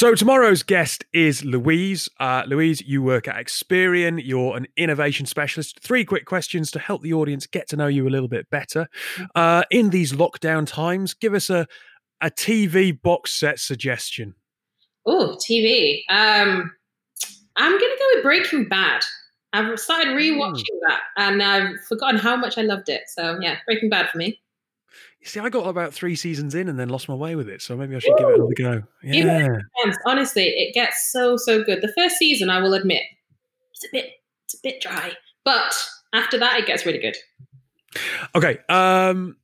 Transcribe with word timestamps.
So 0.00 0.14
tomorrow's 0.14 0.62
guest 0.62 1.04
is 1.12 1.44
Louise. 1.44 2.08
Uh, 2.18 2.42
Louise, 2.46 2.80
you 2.80 3.02
work 3.02 3.28
at 3.28 3.36
Experian. 3.36 4.18
You're 4.24 4.56
an 4.56 4.66
innovation 4.78 5.26
specialist. 5.26 5.78
Three 5.80 6.06
quick 6.06 6.24
questions 6.24 6.70
to 6.70 6.78
help 6.78 7.02
the 7.02 7.12
audience 7.12 7.46
get 7.46 7.68
to 7.68 7.76
know 7.76 7.86
you 7.86 8.08
a 8.08 8.08
little 8.08 8.26
bit 8.26 8.48
better. 8.48 8.88
Uh, 9.34 9.64
in 9.70 9.90
these 9.90 10.14
lockdown 10.14 10.66
times, 10.66 11.12
give 11.12 11.34
us 11.34 11.50
a 11.50 11.66
a 12.22 12.30
TV 12.30 12.98
box 12.98 13.38
set 13.38 13.58
suggestion. 13.58 14.34
Oh, 15.04 15.36
TV. 15.46 16.00
Um, 16.08 16.72
I'm 17.58 17.72
gonna 17.72 17.98
go 17.98 18.06
with 18.14 18.22
Breaking 18.22 18.70
Bad. 18.70 19.02
I've 19.52 19.78
started 19.78 20.16
rewatching 20.16 20.64
that, 20.88 21.00
and 21.18 21.42
I've 21.42 21.78
forgotten 21.86 22.18
how 22.18 22.36
much 22.36 22.56
I 22.56 22.62
loved 22.62 22.88
it. 22.88 23.02
So 23.08 23.38
yeah, 23.42 23.58
Breaking 23.66 23.90
Bad 23.90 24.08
for 24.08 24.16
me. 24.16 24.40
You 25.20 25.26
see, 25.26 25.40
I 25.40 25.48
got 25.48 25.66
about 25.66 25.92
three 25.94 26.16
seasons 26.16 26.54
in 26.54 26.68
and 26.68 26.78
then 26.78 26.88
lost 26.88 27.08
my 27.08 27.14
way 27.14 27.36
with 27.36 27.48
it, 27.48 27.62
so 27.62 27.76
maybe 27.76 27.94
I 27.96 27.98
should 27.98 28.16
give 28.18 28.28
it 28.28 28.34
another 28.34 28.54
go. 28.56 28.82
It 29.02 29.24
Yeah. 29.24 29.58
Honestly, 30.06 30.44
it 30.44 30.74
gets 30.74 31.10
so 31.12 31.36
so 31.36 31.62
good. 31.62 31.82
The 31.82 31.92
first 31.96 32.16
season, 32.16 32.50
I 32.50 32.60
will 32.60 32.74
admit, 32.74 33.02
it's 33.74 33.84
a 33.84 33.88
bit 33.92 34.06
it's 34.44 34.54
a 34.54 34.58
bit 34.62 34.80
dry, 34.80 35.12
but 35.44 35.74
after 36.14 36.38
that, 36.38 36.58
it 36.58 36.66
gets 36.66 36.84
really 36.86 36.98
good. 36.98 37.16
Okay. 38.34 38.58
Um, 38.68 39.36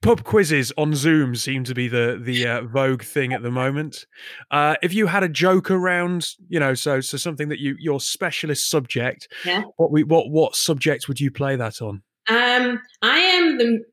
pub 0.00 0.22
quizzes 0.24 0.72
on 0.78 0.94
Zoom 0.94 1.34
seem 1.34 1.64
to 1.64 1.74
be 1.74 1.88
the 1.88 2.18
the 2.22 2.46
uh, 2.46 2.62
vogue 2.62 3.02
thing 3.02 3.32
at 3.32 3.42
the 3.42 3.50
moment. 3.50 4.06
Uh, 4.50 4.76
if 4.82 4.94
you 4.94 5.06
had 5.06 5.22
a 5.22 5.28
joke 5.28 5.70
around, 5.70 6.28
you 6.48 6.60
know, 6.60 6.74
so 6.74 7.00
so 7.00 7.16
something 7.16 7.48
that 7.48 7.58
you 7.58 7.76
your 7.78 8.00
specialist 8.00 8.70
subject, 8.70 9.28
Yeah. 9.44 9.62
what 9.76 9.90
we 9.90 10.04
what 10.04 10.30
what 10.30 10.56
subject 10.56 11.08
would 11.08 11.20
you 11.20 11.30
play 11.30 11.56
that 11.56 11.82
on? 11.82 12.02
Um, 12.28 12.80
I 13.02 13.18
am 13.18 13.58
the. 13.58 13.84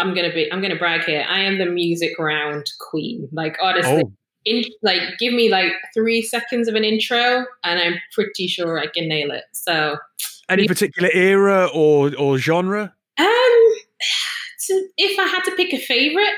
I'm 0.00 0.14
gonna 0.14 0.32
be. 0.32 0.50
I'm 0.52 0.60
gonna 0.62 0.76
brag 0.76 1.04
here. 1.04 1.24
I 1.28 1.40
am 1.40 1.58
the 1.58 1.66
music 1.66 2.18
round 2.18 2.66
queen. 2.90 3.28
Like 3.32 3.56
honestly, 3.62 4.02
Oh, 4.04 4.12
in 4.44 4.64
like 4.82 5.00
give 5.18 5.32
me 5.34 5.50
like 5.50 5.72
three 5.94 6.22
seconds 6.22 6.68
of 6.68 6.74
an 6.74 6.84
intro, 6.84 7.44
and 7.64 7.78
I'm 7.80 7.94
pretty 8.12 8.46
sure 8.46 8.78
I 8.78 8.86
can 8.86 9.08
nail 9.08 9.30
it. 9.30 9.44
So, 9.52 9.96
any 10.48 10.66
particular 10.66 11.10
era 11.12 11.68
or 11.74 12.12
or 12.18 12.38
genre? 12.38 12.94
um, 13.18 13.26
so 14.58 14.80
if 14.96 15.18
I 15.18 15.26
had 15.26 15.42
to 15.44 15.52
pick 15.56 15.72
a 15.72 15.78
favorite, 15.78 16.34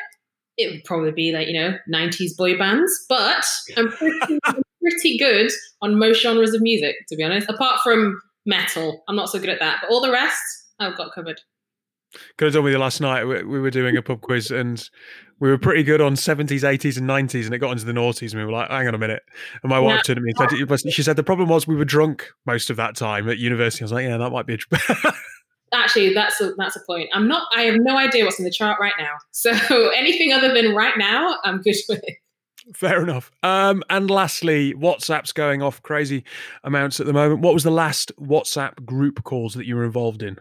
it 0.57 0.73
would 0.73 0.85
probably 0.85 1.13
be 1.13 1.33
like 1.33 1.49
you 1.49 1.55
know 1.55 1.77
'90s 1.93 2.37
boy 2.37 2.59
bands. 2.59 2.93
But 3.09 3.45
I'm 3.77 3.91
pretty, 3.93 4.19
I'm 4.45 4.63
pretty 4.81 5.19
good 5.19 5.51
on 5.81 5.99
most 5.99 6.23
genres 6.23 6.55
of 6.55 6.61
music, 6.63 6.97
to 7.09 7.17
be 7.17 7.23
honest. 7.23 7.49
Apart 7.49 7.81
from 7.83 8.21
metal, 8.47 9.03
I'm 9.09 9.17
not 9.17 9.29
so 9.29 9.39
good 9.39 9.49
at 9.49 9.61
that. 9.61 9.79
But 9.83 9.91
all 9.91 10.01
the 10.01 10.11
rest, 10.11 10.43
I've 10.81 10.97
got 10.97 11.15
covered. 11.15 11.41
Could 12.37 12.47
have 12.47 12.55
done 12.55 12.65
with 12.65 12.73
you 12.73 12.79
last 12.79 13.01
night. 13.01 13.25
We, 13.25 13.43
we 13.43 13.61
were 13.61 13.71
doing 13.71 13.97
a 13.97 14.03
pub 14.03 14.21
quiz 14.21 14.51
and 14.51 14.89
we 15.41 15.49
were 15.51 15.59
pretty 15.59 15.83
good 15.83 16.01
on 16.01 16.15
70s, 16.15 16.61
80s, 16.61 16.97
and 16.97 17.09
90s, 17.09 17.47
and 17.47 17.55
it 17.55 17.59
got 17.59 17.73
into 17.73 17.85
the 17.85 17.93
noughties, 17.93 18.31
and 18.33 18.41
we 18.41 18.45
were 18.45 18.53
like, 18.53 18.71
hang 18.71 18.87
on 18.87 18.95
a 18.95 18.99
minute. 18.99 19.25
And 19.65 19.71
my 19.71 19.81
wife 19.81 19.97
Yeah. 19.97 20.03
turned 20.03 20.17
to 20.19 20.21
me 20.23 20.33
and 20.37 20.79
said, 20.79 20.93
she 20.93 21.03
said, 21.03 21.17
the 21.17 21.25
problem 21.25 21.49
was 21.49 21.67
we 21.67 21.75
were 21.75 21.85
drunk 21.85 22.31
most 22.47 22.71
of 22.71 22.77
that 22.77 22.95
time 22.95 23.29
at 23.29 23.39
university. 23.39 23.83
I 23.83 23.85
was 23.87 23.93
like, 23.93 24.05
yeah, 24.05 24.19
that 24.19 24.31
might 24.31 24.47
be 24.47 24.55
a. 24.55 25.13
Actually, 25.75 26.13
that's 26.15 26.41
a 26.41 26.53
that's 26.59 26.77
a 26.77 26.81
point. 26.87 27.09
I'm 27.15 27.27
not. 27.27 27.49
I 27.57 27.63
have 27.63 27.77
no 27.81 27.97
idea 27.97 28.25
what's 28.25 28.39
in 28.39 28.45
the 28.45 28.51
chart 28.51 28.79
right 28.79 28.93
now. 28.99 29.15
So 29.31 29.51
anything 29.97 30.33
other 30.33 30.53
than 30.55 30.75
right 30.75 30.97
now, 30.99 31.39
I'm 31.45 31.61
good 31.63 31.77
with. 31.89 32.05
Fair 32.75 33.03
enough. 33.03 33.33
Um, 33.43 33.83
and 33.91 34.09
lastly, 34.11 34.75
WhatsApp's 34.75 35.33
going 35.33 35.63
off 35.63 35.83
crazy 35.83 36.25
amounts 36.63 37.01
at 37.01 37.07
the 37.07 37.13
moment. 37.13 37.41
What 37.41 37.55
was 37.55 37.65
the 37.65 37.71
last 37.73 38.13
WhatsApp 38.21 38.85
group 38.85 39.25
calls 39.25 39.55
that 39.55 39.67
you 39.67 39.75
were 39.75 39.85
involved 39.85 40.23
in? 40.23 40.39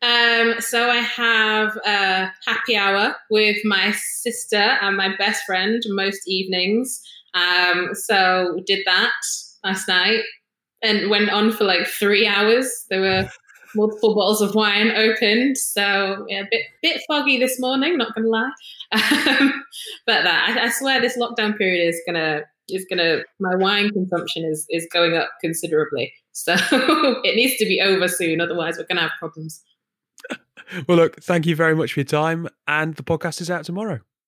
Um, 0.00 0.60
so 0.60 0.88
I 0.90 0.98
have 0.98 1.76
a 1.84 2.32
happy 2.46 2.76
hour 2.76 3.16
with 3.30 3.56
my 3.64 3.92
sister 3.92 4.56
and 4.56 4.96
my 4.96 5.16
best 5.16 5.42
friend 5.44 5.82
most 5.88 6.20
evenings. 6.26 7.00
Um, 7.34 7.90
so 7.94 8.52
we 8.54 8.62
did 8.62 8.80
that 8.86 9.12
last 9.64 9.88
night 9.88 10.22
and 10.82 11.10
went 11.10 11.30
on 11.30 11.52
for 11.52 11.64
like 11.64 11.86
three 11.86 12.26
hours. 12.26 12.70
There 12.90 13.00
were 13.00 13.28
multiple 13.74 14.14
bottles 14.14 14.40
of 14.40 14.54
wine 14.54 14.90
opened, 14.92 15.58
so 15.58 16.24
yeah, 16.28 16.42
a 16.42 16.48
bit 16.50 16.62
bit 16.82 17.02
foggy 17.08 17.38
this 17.38 17.58
morning. 17.60 17.96
Not 17.96 18.14
gonna 18.14 18.28
lie, 18.28 18.50
um, 18.92 19.64
but 20.06 20.22
that 20.22 20.56
I, 20.56 20.66
I 20.66 20.68
swear 20.70 21.00
this 21.00 21.18
lockdown 21.18 21.56
period 21.58 21.86
is 21.86 22.00
gonna 22.06 22.42
is 22.68 22.86
gonna 22.88 23.22
my 23.40 23.56
wine 23.56 23.90
consumption 23.90 24.44
is 24.44 24.64
is 24.70 24.86
going 24.92 25.16
up 25.16 25.30
considerably. 25.40 26.12
So 26.32 26.54
it 27.24 27.34
needs 27.34 27.56
to 27.56 27.64
be 27.64 27.80
over 27.80 28.08
soon, 28.08 28.40
otherwise 28.40 28.78
we're 28.78 28.86
gonna 28.86 29.02
have 29.02 29.18
problems. 29.18 29.62
Well, 30.86 30.98
look, 30.98 31.22
thank 31.22 31.46
you 31.46 31.56
very 31.56 31.74
much 31.74 31.94
for 31.94 32.00
your 32.00 32.04
time. 32.04 32.48
And 32.66 32.94
the 32.94 33.02
podcast 33.02 33.40
is 33.40 33.50
out 33.50 33.64
tomorrow. 33.64 34.00